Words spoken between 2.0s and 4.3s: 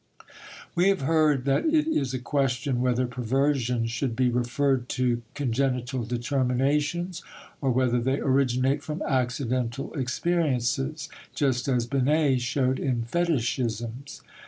a question whether perversions should be